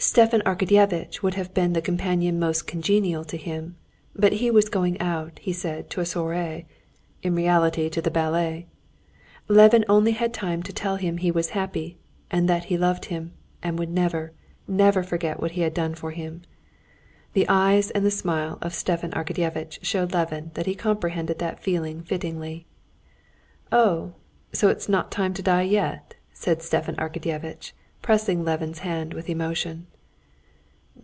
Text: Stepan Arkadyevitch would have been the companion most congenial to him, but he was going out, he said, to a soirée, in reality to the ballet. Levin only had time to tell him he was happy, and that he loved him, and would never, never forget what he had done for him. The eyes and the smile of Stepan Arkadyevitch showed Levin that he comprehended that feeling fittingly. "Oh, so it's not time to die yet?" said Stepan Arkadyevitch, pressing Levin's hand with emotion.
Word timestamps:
Stepan 0.00 0.42
Arkadyevitch 0.42 1.24
would 1.24 1.34
have 1.34 1.52
been 1.52 1.72
the 1.72 1.82
companion 1.82 2.38
most 2.38 2.68
congenial 2.68 3.24
to 3.24 3.36
him, 3.36 3.74
but 4.14 4.34
he 4.34 4.48
was 4.48 4.68
going 4.68 5.00
out, 5.00 5.40
he 5.40 5.52
said, 5.52 5.90
to 5.90 6.00
a 6.00 6.04
soirée, 6.04 6.66
in 7.24 7.34
reality 7.34 7.88
to 7.90 8.00
the 8.00 8.08
ballet. 8.08 8.68
Levin 9.48 9.84
only 9.88 10.12
had 10.12 10.32
time 10.32 10.62
to 10.62 10.72
tell 10.72 10.94
him 10.94 11.16
he 11.16 11.32
was 11.32 11.50
happy, 11.50 11.98
and 12.30 12.48
that 12.48 12.66
he 12.66 12.78
loved 12.78 13.06
him, 13.06 13.32
and 13.60 13.76
would 13.76 13.90
never, 13.90 14.32
never 14.68 15.02
forget 15.02 15.40
what 15.40 15.50
he 15.58 15.62
had 15.62 15.74
done 15.74 15.96
for 15.96 16.12
him. 16.12 16.42
The 17.32 17.48
eyes 17.48 17.90
and 17.90 18.06
the 18.06 18.12
smile 18.12 18.56
of 18.62 18.74
Stepan 18.74 19.10
Arkadyevitch 19.10 19.80
showed 19.82 20.12
Levin 20.12 20.52
that 20.54 20.66
he 20.66 20.76
comprehended 20.76 21.40
that 21.40 21.58
feeling 21.60 22.02
fittingly. 22.04 22.66
"Oh, 23.72 24.12
so 24.52 24.68
it's 24.68 24.88
not 24.88 25.10
time 25.10 25.34
to 25.34 25.42
die 25.42 25.62
yet?" 25.62 26.14
said 26.32 26.62
Stepan 26.62 26.94
Arkadyevitch, 26.98 27.72
pressing 28.00 28.44
Levin's 28.44 28.78
hand 28.78 29.12
with 29.12 29.28
emotion. 29.28 29.84